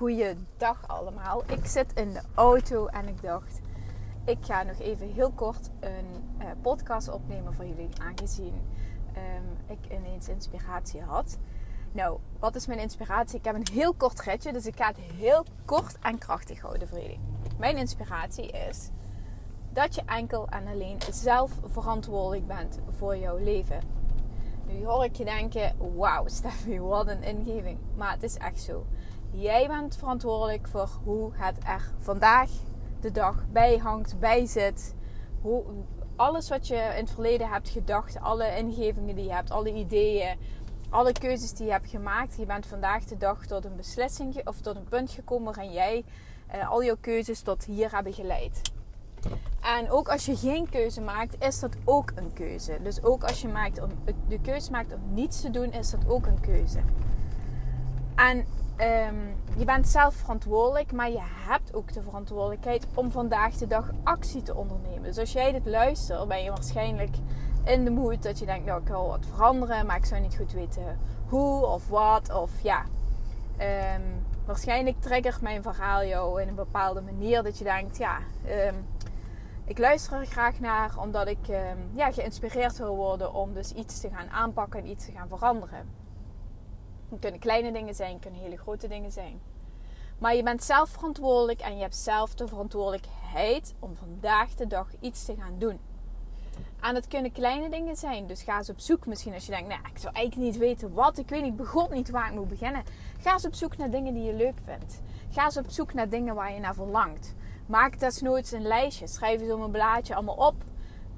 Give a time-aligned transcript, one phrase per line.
[0.00, 1.42] Hele goede dag allemaal.
[1.46, 3.60] Ik zit in de auto en ik dacht,
[4.24, 6.06] ik ga nog even heel kort een
[6.38, 8.54] uh, podcast opnemen voor jullie, aangezien
[9.16, 11.38] um, ik ineens inspiratie had.
[11.92, 13.38] Nou, wat is mijn inspiratie?
[13.38, 16.88] Ik heb een heel kort ritje, dus ik ga het heel kort en krachtig houden
[16.88, 17.20] voor jullie.
[17.58, 18.90] Mijn inspiratie is
[19.72, 23.80] dat je enkel en alleen zelf verantwoordelijk bent voor jouw leven.
[24.66, 27.78] Nu hoor ik je denken, wauw Steffi, wat een ingeving.
[27.96, 28.86] Maar het is echt zo.
[29.32, 32.50] Jij bent verantwoordelijk voor hoe het er vandaag
[33.00, 34.94] de dag bij hangt, bij zit.
[35.40, 35.64] Hoe,
[36.16, 40.36] alles wat je in het verleden hebt gedacht, alle ingevingen die je hebt, alle ideeën,
[40.90, 42.36] alle keuzes die je hebt gemaakt.
[42.36, 46.04] Je bent vandaag de dag tot een beslissing of tot een punt gekomen waarin jij
[46.54, 48.60] uh, al jouw keuzes tot hier hebben geleid.
[49.60, 52.78] En ook als je geen keuze maakt, is dat ook een keuze.
[52.82, 53.90] Dus ook als je maakt om,
[54.28, 56.80] de keuze maakt om niets te doen, is dat ook een keuze.
[58.14, 58.44] En
[58.80, 63.90] um, je bent zelf verantwoordelijk, maar je hebt ook de verantwoordelijkheid om vandaag de dag
[64.04, 65.02] actie te ondernemen.
[65.02, 67.16] Dus als jij dit luistert, ben je waarschijnlijk
[67.64, 70.36] in de moed dat je denkt, nou ik wil wat veranderen, maar ik zou niet
[70.36, 70.98] goed weten
[71.28, 72.34] hoe of wat.
[72.34, 72.84] Of ja,
[73.58, 78.18] um, waarschijnlijk triggert mijn verhaal jou in een bepaalde manier dat je denkt, ja,
[78.68, 78.86] um,
[79.64, 84.00] ik luister er graag naar omdat ik ehm, ja, geïnspireerd wil worden om dus iets
[84.00, 85.99] te gaan aanpakken en iets te gaan veranderen.
[87.10, 89.40] Het kunnen kleine dingen zijn, het kunnen hele grote dingen zijn.
[90.18, 94.88] Maar je bent zelf verantwoordelijk en je hebt zelf de verantwoordelijkheid om vandaag de dag
[95.00, 95.78] iets te gaan doen.
[96.80, 98.26] En het kunnen kleine dingen zijn.
[98.26, 99.06] Dus ga eens op zoek.
[99.06, 101.18] Misschien als je denkt, nou, ik zou eigenlijk niet weten wat.
[101.18, 102.82] Ik weet niet, begon niet waar ik moet beginnen.
[103.18, 105.00] Ga eens op zoek naar dingen die je leuk vindt.
[105.30, 107.34] Ga eens op zoek naar dingen waar je naar verlangt.
[107.66, 109.06] Maak desnoods een lijstje.
[109.06, 110.54] Schrijf eens op een blaadje allemaal op.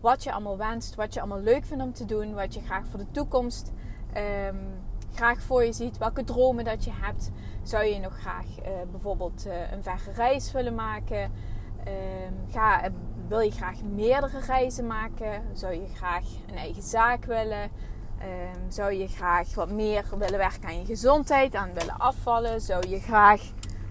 [0.00, 0.94] Wat je allemaal wenst.
[0.94, 2.34] Wat je allemaal leuk vindt om te doen.
[2.34, 3.72] Wat je graag voor de toekomst
[4.16, 4.81] um,
[5.14, 5.98] graag voor je ziet.
[5.98, 7.30] Welke dromen dat je hebt.
[7.62, 11.22] Zou je nog graag uh, bijvoorbeeld uh, een verre reis willen maken?
[11.88, 12.80] Um, ga,
[13.28, 15.42] wil je graag meerdere reizen maken?
[15.52, 17.62] Zou je graag een eigen zaak willen?
[17.62, 22.60] Um, zou je graag wat meer willen werken aan je gezondheid, aan willen afvallen?
[22.60, 23.42] Zou je graag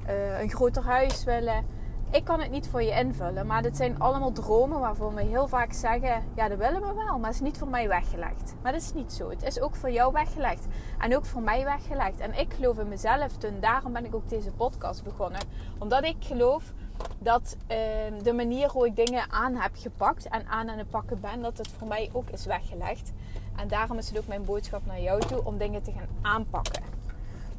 [0.10, 1.66] uh, een groter huis willen?
[2.12, 5.48] Ik kan het niet voor je invullen, maar dit zijn allemaal dromen waarvan we heel
[5.48, 8.54] vaak zeggen: ja, dat willen we wel, maar het is niet voor mij weggelegd.
[8.62, 9.30] Maar dat is niet zo.
[9.30, 10.66] Het is ook voor jou weggelegd
[11.00, 12.20] en ook voor mij weggelegd.
[12.20, 15.42] En ik geloof in mezelf en daarom ben ik ook deze podcast begonnen.
[15.78, 16.74] Omdat ik geloof
[17.20, 17.78] dat uh,
[18.24, 21.58] de manier hoe ik dingen aan heb gepakt en aan aan het pakken ben, dat
[21.58, 23.12] het voor mij ook is weggelegd.
[23.56, 27.01] En daarom is het ook mijn boodschap naar jou toe om dingen te gaan aanpakken.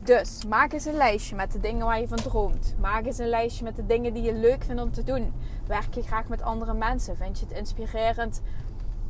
[0.04, 2.74] Dus maak eens een lijstje met de dingen waar je van droomt.
[2.80, 5.32] Maak eens een lijstje met de dingen die je leuk vindt om te doen.
[5.66, 7.16] Werk je graag met andere mensen?
[7.16, 8.40] Vind je het inspirerend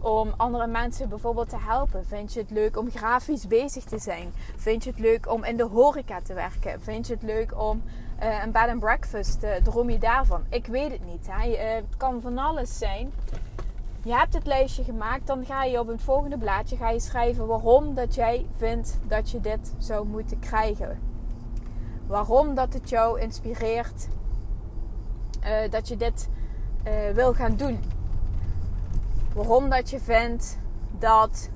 [0.01, 2.07] om andere mensen bijvoorbeeld te helpen?
[2.07, 4.33] Vind je het leuk om grafisch bezig te zijn?
[4.57, 6.83] Vind je het leuk om in de horeca te werken?
[6.83, 7.83] Vind je het leuk om
[8.23, 9.43] uh, een bed and breakfast?
[9.43, 10.45] Uh, droom je daarvan?
[10.49, 11.27] Ik weet het niet.
[11.31, 11.49] Hè?
[11.49, 13.13] Uh, het kan van alles zijn.
[14.05, 17.47] Je hebt het lijstje gemaakt, dan ga je op het volgende blaadje ga je schrijven
[17.47, 20.99] waarom dat jij vindt dat je dit zou moeten krijgen.
[22.07, 24.09] Waarom dat het jou inspireert
[25.45, 26.29] uh, dat je dit
[26.87, 27.79] uh, wil gaan doen.
[29.35, 30.59] Waarom dat je vindt
[30.99, 31.51] dat,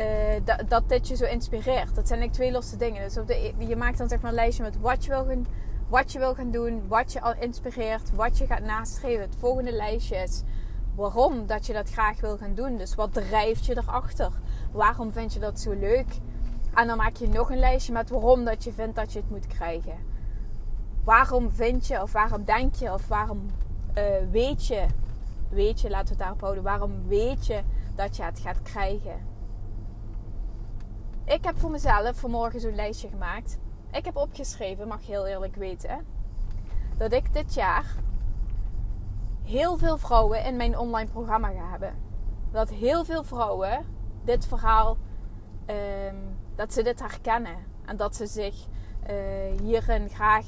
[0.00, 0.06] uh,
[0.44, 1.94] dat, dat dit je zo inspireert.
[1.94, 3.02] Dat zijn twee losse dingen.
[3.02, 5.46] Dus op de, je maakt dan zeg maar een lijstje met wat je wil gaan,
[5.88, 9.22] wat je wil gaan doen, wat je al inspireert, wat je gaat nastreven.
[9.22, 10.42] Het volgende lijstje is
[10.98, 12.76] waarom dat je dat graag wil gaan doen.
[12.76, 14.30] Dus wat drijft je erachter?
[14.72, 16.06] Waarom vind je dat zo leuk?
[16.74, 19.30] En dan maak je nog een lijstje met waarom dat je vindt dat je het
[19.30, 19.98] moet krijgen.
[21.04, 23.46] Waarom vind je of waarom denk je of waarom
[23.98, 24.86] uh, weet je,
[25.48, 27.62] weet je, laten we het daarop houden, waarom weet je
[27.94, 29.26] dat je het gaat krijgen?
[31.24, 33.58] Ik heb voor mezelf vanmorgen zo'n lijstje gemaakt.
[33.90, 36.04] Ik heb opgeschreven, mag je heel eerlijk weten,
[36.96, 37.94] dat ik dit jaar
[39.48, 41.94] heel veel vrouwen in mijn online programma gaan hebben.
[42.52, 43.86] Dat heel veel vrouwen
[44.24, 44.96] dit verhaal,
[45.66, 47.56] um, dat ze dit herkennen.
[47.84, 48.54] En dat ze zich
[49.10, 50.46] uh, hierin graag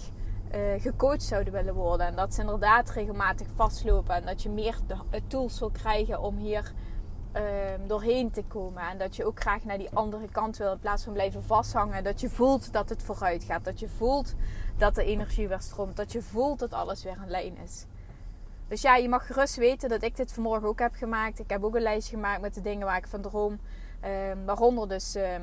[0.55, 2.07] uh, gecoacht zouden willen worden.
[2.07, 4.15] En dat ze inderdaad regelmatig vastlopen.
[4.15, 4.77] En dat je meer
[5.27, 6.73] tools wil krijgen om hier
[7.33, 8.83] ehm, doorheen te komen.
[8.83, 12.05] En dat je ook graag naar die andere kant wil in plaats van blijven vasthangen.
[12.05, 13.65] Dat je voelt dat het vooruit gaat.
[13.65, 14.35] Dat je voelt
[14.77, 15.97] dat de energie weer stroomt.
[15.97, 17.87] Dat je voelt dat alles weer een lijn is.
[18.71, 21.39] Dus ja, je mag gerust weten dat ik dit vanmorgen ook heb gemaakt.
[21.39, 23.59] Ik heb ook een lijstje gemaakt met de dingen waar ik van droom.
[24.05, 25.43] Um, waaronder dus ehm,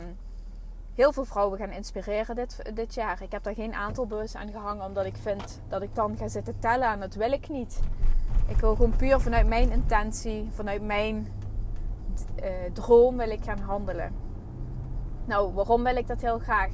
[0.95, 3.21] heel veel vrouwen gaan inspireren dit, dit jaar.
[3.21, 6.27] Ik heb daar geen aantal bewust aan gehangen, omdat ik vind dat ik dan ga
[6.27, 6.91] zitten tellen.
[6.91, 7.79] En dat wil ik niet.
[8.47, 11.27] Ik wil gewoon puur vanuit mijn intentie, vanuit mijn
[12.43, 14.13] uh, droom wil ik gaan handelen.
[15.25, 16.71] Nou, waarom wil ik dat heel graag?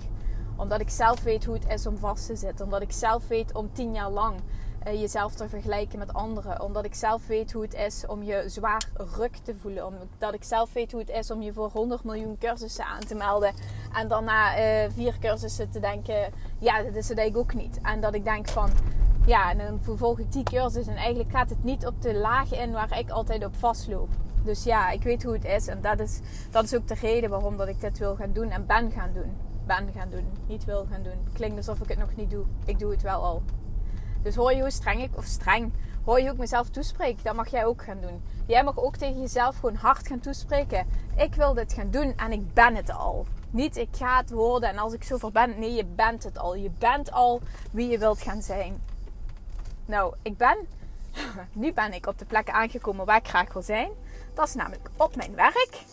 [0.56, 2.66] Omdat ik zelf weet hoe het is om vast te zitten.
[2.66, 4.40] Omdat ik zelf weet om tien jaar lang
[4.88, 6.62] uh, jezelf te vergelijken met anderen.
[6.62, 9.86] Omdat ik zelf weet hoe het is om je zwaar ruk te voelen.
[9.86, 13.16] Omdat ik zelf weet hoe het is om je voor 100 miljoen cursussen aan te
[13.16, 13.54] melden.
[13.94, 17.80] En dan na uh, vier cursussen te denken, ja, dat is het eigenlijk ook niet.
[17.82, 18.70] En dat ik denk van,
[19.26, 20.88] ja, en dan vervolg ik die cursus.
[20.88, 24.10] En eigenlijk gaat het niet op de laag in waar ik altijd op vastloop.
[24.44, 25.68] Dus ja, ik weet hoe het is.
[25.68, 26.20] En dat is,
[26.52, 29.14] dat is ook de reden waarom dat ik dit wil gaan doen en ben gaan
[29.14, 29.38] doen.
[29.66, 31.28] Ben gaan doen, niet wil gaan doen.
[31.34, 32.44] Klinkt alsof ik het nog niet doe.
[32.66, 33.42] Ik doe het wel al.
[34.24, 35.72] Dus hoor je hoe streng ik, of streng,
[36.06, 37.24] hoor je hoe ik mezelf toespreek?
[37.24, 38.22] Dat mag jij ook gaan doen.
[38.46, 40.88] Jij mag ook tegen jezelf gewoon hard gaan toespreken.
[41.18, 43.26] Ik wil dit gaan doen en ik ben het al.
[43.50, 45.60] Niet ik ga het worden en als ik zover ben.
[45.60, 46.56] Nee, je bent het al.
[46.56, 47.42] Je bent al
[47.72, 48.82] wie je wilt gaan zijn.
[49.86, 50.58] Nou, ik ben.
[51.54, 53.90] nu ben ik op de plek aangekomen waar ik graag wil zijn.
[54.34, 55.84] Dat is namelijk op mijn werk.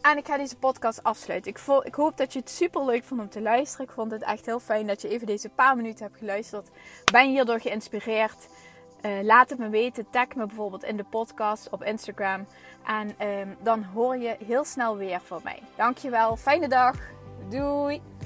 [0.00, 1.50] En ik ga deze podcast afsluiten.
[1.50, 3.86] Ik, ik, hoop dat je het super leuk vond om te luisteren.
[3.86, 6.68] Ik vond het echt heel fijn dat je even deze paar minuten hebt geluisterd.
[7.12, 8.48] Ben je hierdoor geïnspireerd?
[9.02, 10.10] Uh, laat het me weten.
[10.10, 12.46] Tag me bijvoorbeeld in de podcast op Instagram.
[12.86, 15.62] En um, dan hoor je heel snel weer van mij.
[15.76, 16.36] Dankjewel.
[16.36, 16.96] Fijne dag.
[17.48, 18.17] Doei.